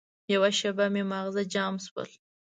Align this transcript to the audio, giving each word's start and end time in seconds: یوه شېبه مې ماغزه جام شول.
یوه 0.33 0.49
شېبه 0.59 0.85
مې 0.93 1.03
ماغزه 1.11 1.43
جام 1.53 1.75
شول. 1.85 2.09